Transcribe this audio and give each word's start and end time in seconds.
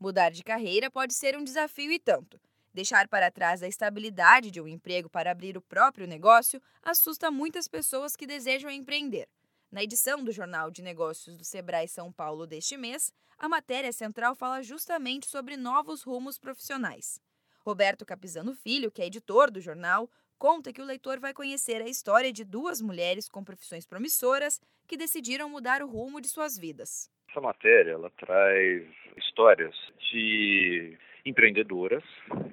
Mudar 0.00 0.30
de 0.30 0.42
carreira 0.42 0.90
pode 0.90 1.12
ser 1.12 1.36
um 1.36 1.44
desafio 1.44 1.92
e 1.92 1.98
tanto. 1.98 2.40
Deixar 2.72 3.06
para 3.06 3.30
trás 3.30 3.62
a 3.62 3.68
estabilidade 3.68 4.50
de 4.50 4.58
um 4.58 4.66
emprego 4.66 5.10
para 5.10 5.30
abrir 5.30 5.58
o 5.58 5.60
próprio 5.60 6.06
negócio 6.06 6.62
assusta 6.82 7.30
muitas 7.30 7.68
pessoas 7.68 8.16
que 8.16 8.26
desejam 8.26 8.70
empreender. 8.70 9.28
Na 9.70 9.82
edição 9.82 10.24
do 10.24 10.32
Jornal 10.32 10.70
de 10.70 10.80
Negócios 10.80 11.36
do 11.36 11.44
Sebrae 11.44 11.86
São 11.86 12.10
Paulo 12.10 12.46
deste 12.46 12.78
mês, 12.78 13.12
a 13.36 13.46
matéria 13.46 13.92
central 13.92 14.34
fala 14.34 14.62
justamente 14.62 15.26
sobre 15.26 15.54
novos 15.54 16.02
rumos 16.02 16.38
profissionais. 16.38 17.20
Roberto 17.60 18.06
Capizano 18.06 18.54
Filho, 18.54 18.90
que 18.90 19.02
é 19.02 19.06
editor 19.06 19.50
do 19.50 19.60
jornal, 19.60 20.08
conta 20.40 20.72
que 20.72 20.80
o 20.80 20.86
leitor 20.86 21.20
vai 21.20 21.34
conhecer 21.34 21.82
a 21.82 21.88
história 21.88 22.32
de 22.32 22.44
duas 22.44 22.80
mulheres 22.80 23.28
com 23.28 23.44
profissões 23.44 23.86
promissoras 23.86 24.58
que 24.88 24.96
decidiram 24.96 25.50
mudar 25.50 25.82
o 25.82 25.86
rumo 25.86 26.18
de 26.18 26.28
suas 26.28 26.58
vidas. 26.58 27.10
Essa 27.28 27.42
matéria 27.42 27.92
ela 27.92 28.10
traz 28.18 28.82
histórias 29.18 29.76
de 30.10 30.96
empreendedoras 31.26 32.02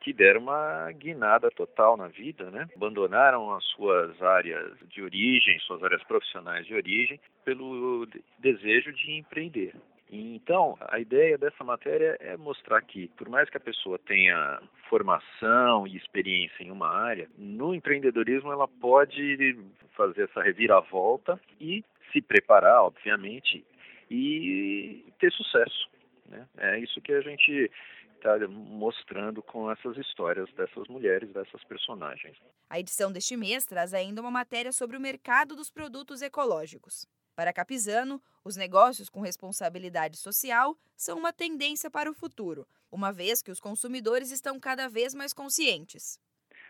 que 0.00 0.12
deram 0.12 0.42
uma 0.42 0.92
guinada 0.92 1.50
total 1.50 1.96
na 1.96 2.06
vida, 2.06 2.50
né? 2.52 2.68
Abandonaram 2.76 3.52
as 3.52 3.64
suas 3.74 4.22
áreas 4.22 4.78
de 4.88 5.02
origem, 5.02 5.58
suas 5.60 5.82
áreas 5.82 6.02
profissionais 6.04 6.64
de 6.64 6.74
origem, 6.74 7.20
pelo 7.44 8.06
desejo 8.38 8.92
de 8.92 9.18
empreender. 9.18 9.74
Então, 10.14 10.76
a 10.78 11.00
ideia 11.00 11.38
dessa 11.38 11.64
matéria 11.64 12.18
é 12.20 12.36
mostrar 12.36 12.82
que, 12.82 13.08
por 13.16 13.30
mais 13.30 13.48
que 13.48 13.56
a 13.56 13.60
pessoa 13.60 13.98
tenha 13.98 14.60
formação 14.90 15.86
e 15.86 15.96
experiência 15.96 16.62
em 16.62 16.70
uma 16.70 16.86
área, 16.86 17.30
no 17.38 17.74
empreendedorismo 17.74 18.52
ela 18.52 18.68
pode 18.68 19.58
fazer 19.96 20.24
essa 20.24 20.42
reviravolta 20.42 21.40
e 21.58 21.82
se 22.12 22.20
preparar, 22.20 22.82
obviamente, 22.82 23.64
e 24.10 25.02
ter 25.18 25.32
sucesso. 25.32 25.88
Né? 26.26 26.46
É 26.58 26.78
isso 26.78 27.00
que 27.00 27.12
a 27.14 27.22
gente 27.22 27.70
está 28.16 28.36
mostrando 28.48 29.42
com 29.42 29.70
essas 29.70 29.96
histórias 29.96 30.52
dessas 30.52 30.88
mulheres, 30.88 31.32
dessas 31.32 31.64
personagens. 31.64 32.36
A 32.68 32.78
edição 32.78 33.10
deste 33.10 33.34
mês 33.34 33.64
traz 33.64 33.94
ainda 33.94 34.20
uma 34.20 34.30
matéria 34.30 34.72
sobre 34.72 34.94
o 34.94 35.00
mercado 35.00 35.56
dos 35.56 35.70
produtos 35.70 36.20
ecológicos. 36.20 37.06
Para 37.34 37.52
Capizano, 37.52 38.20
os 38.44 38.56
negócios 38.56 39.08
com 39.08 39.20
responsabilidade 39.20 40.16
social 40.16 40.76
são 40.96 41.18
uma 41.18 41.32
tendência 41.32 41.90
para 41.90 42.10
o 42.10 42.14
futuro, 42.14 42.66
uma 42.90 43.12
vez 43.12 43.42
que 43.42 43.50
os 43.50 43.60
consumidores 43.60 44.30
estão 44.30 44.60
cada 44.60 44.88
vez 44.88 45.14
mais 45.14 45.32
conscientes. 45.32 46.20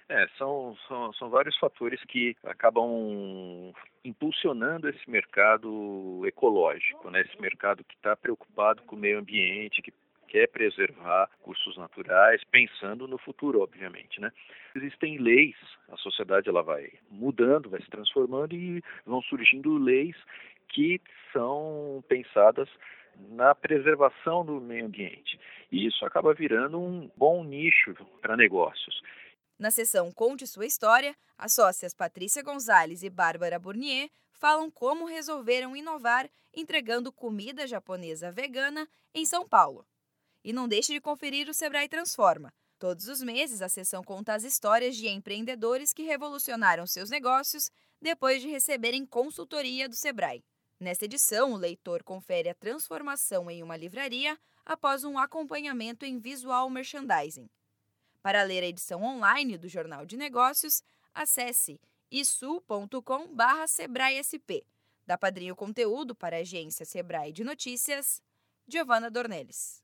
É, 0.09 0.27
são, 0.37 0.77
são, 0.87 1.13
são 1.15 1.31
vários 1.31 1.57
fatores 1.59 2.03
que 2.05 2.37
acabam 2.45 3.73
impulsionando 4.05 4.89
esse 4.89 5.09
mercado 5.09 6.23
ecológico, 6.27 7.11
né? 7.11 7.23
esse 7.23 7.41
mercado 7.41 7.85
que 7.85 7.95
está 7.95 8.17
preocupado 8.17 8.83
com 8.83 8.97
o 8.97 8.99
meio 8.99 9.19
ambiente, 9.19 9.81
que 9.81 9.93
quer 10.33 10.49
preservar 10.49 11.29
cursos 11.43 11.77
naturais, 11.77 12.41
pensando 12.51 13.07
no 13.07 13.19
futuro, 13.19 13.61
obviamente, 13.61 14.19
né? 14.19 14.33
Existem 14.75 15.19
leis, 15.19 15.55
a 15.91 15.97
sociedade 15.99 16.49
ela 16.49 16.63
vai 16.63 16.91
mudando, 17.11 17.69
vai 17.69 17.83
se 17.83 17.91
transformando 17.91 18.55
e 18.55 18.83
vão 19.05 19.21
surgindo 19.21 19.77
leis 19.77 20.17
que 20.71 20.99
são 21.35 22.03
pensadas 22.09 22.67
na 23.29 23.55
preservação 23.55 24.43
do 24.43 24.59
meio 24.59 24.87
ambiente. 24.87 25.39
E 25.71 25.87
isso 25.87 26.03
acaba 26.07 26.33
virando 26.33 26.81
um 26.81 27.11
bom 27.15 27.45
nicho 27.45 27.95
para 28.23 28.35
negócios. 28.35 29.03
Na 29.59 29.71
sessão 29.71 30.11
Conte 30.11 30.47
Sua 30.47 30.65
História, 30.65 31.15
as 31.37 31.53
sócias 31.53 31.93
Patrícia 31.93 32.43
Gonzalez 32.43 33.03
e 33.03 33.11
Bárbara 33.11 33.59
Bournier 33.59 34.09
falam 34.33 34.71
como 34.71 35.05
resolveram 35.05 35.77
inovar 35.77 36.27
entregando 36.55 37.13
comida 37.13 37.67
japonesa 37.67 38.33
vegana 38.33 38.89
em 39.15 39.27
São 39.27 39.47
Paulo. 39.47 39.85
E 40.45 40.53
não 40.53 40.69
deixe 40.69 40.93
de 40.93 41.01
conferir 41.01 41.49
o 41.49 41.55
Sebrae 41.55 41.89
Transforma. 41.89 42.53
Todos 42.79 43.07
os 43.07 43.23
meses, 43.23 43.63
a 43.63 43.69
sessão 43.69 44.03
conta 44.03 44.35
as 44.35 44.43
histórias 44.43 44.97
de 44.97 45.07
empreendedores 45.09 45.93
que 45.93 46.03
revolucionaram 46.03 46.85
seus 46.87 47.11
negócios 47.11 47.71
depois 48.01 48.43
de 48.43 48.49
receberem 48.49 49.07
consultoria 49.07 49.89
do 49.89 49.95
Sebrae. 49.95 50.43
Nesta 50.81 51.05
edição, 51.05 51.53
o 51.53 51.57
leitor 51.57 52.03
confere 52.03 52.49
a 52.49 52.55
transformação 52.55 53.49
em 53.49 53.63
uma 53.63 53.77
livraria 53.77 54.37
após 54.67 55.05
um 55.05 55.17
acompanhamento 55.17 56.05
em 56.05 56.19
visual 56.19 56.69
merchandising. 56.69 57.49
Para 58.21 58.43
ler 58.43 58.65
a 58.65 58.67
edição 58.67 59.05
online 59.05 59.57
do 59.57 59.69
Jornal 59.69 60.05
de 60.05 60.17
Negócios, 60.17 60.83
acesse 61.15 61.81
isu.com/sebraesp. 62.11 64.67
Da 65.07 65.17
Padrinho 65.19 65.57
Conteúdo 65.57 66.15
para 66.15 66.37
a 66.37 66.41
agência 66.41 66.85
Sebrae 66.85 67.33
de 67.33 67.45
Notícias, 67.45 68.23
Giovana 68.69 69.11
Dornelles. 69.11 69.82